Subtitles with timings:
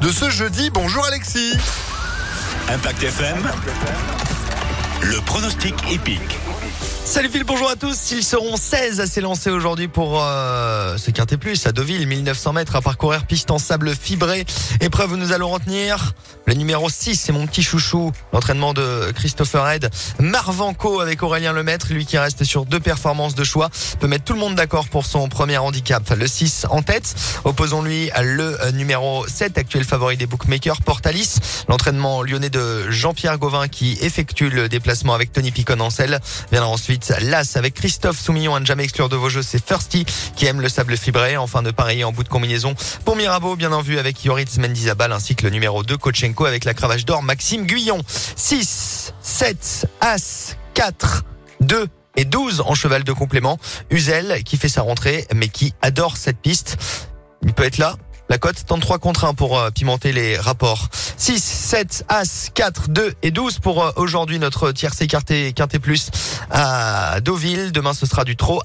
[0.00, 0.70] de ce jeudi.
[0.70, 1.56] Bonjour Alexis.
[2.68, 3.50] Impact FM.
[5.02, 6.38] Le pronostic épique.
[7.04, 8.12] Salut Phil, bonjour à tous.
[8.12, 12.76] Ils seront 16 à s'élancer aujourd'hui pour euh, ce quintet plus à Deauville, 1900 mètres
[12.76, 14.44] à parcourir piste en sable fibré.
[14.80, 16.12] Épreuve où nous allons retenir
[16.46, 19.90] le numéro 6, c'est mon petit chouchou, l'entraînement de Christopher Head.
[20.20, 24.34] Marvanco avec Aurélien Lemaître, lui qui reste sur deux performances de choix, peut mettre tout
[24.34, 26.08] le monde d'accord pour son premier handicap.
[26.10, 27.14] Le 6 en tête,
[27.44, 31.38] opposons-lui le numéro 7, actuel favori des bookmakers, Portalis.
[31.68, 36.20] L'entraînement lyonnais de Jean-Pierre Gauvin qui effectue le déplacement avec Tony Picon en selle.
[36.52, 36.89] Ensuite
[37.20, 40.04] l'As avec Christophe Soumillon, à ne jamais exclure de vos jeux, c'est Firsty
[40.34, 41.36] qui aime le sable fibré.
[41.36, 45.12] Enfin de parier en bout de combinaison pour Mirabeau, bien en vue avec Yoritz Mendizabal
[45.12, 48.00] ainsi que le numéro 2 Kochenko avec la cravache d'or Maxime Guyon.
[48.06, 51.24] 6, 7, As, 4,
[51.60, 53.58] 2 et 12 en cheval de complément.
[53.90, 56.76] Uzel qui fait sa rentrée mais qui adore cette piste.
[57.42, 57.96] Il peut être là
[58.30, 60.88] la cote tente 3 contre 1 pour euh, pimenter les rapports.
[61.16, 66.10] 6, 7, As, 4, 2 et 12 pour euh, aujourd'hui notre tiercé écarté Quintet Plus
[66.48, 67.72] à Deauville.
[67.72, 68.58] Demain ce sera du trot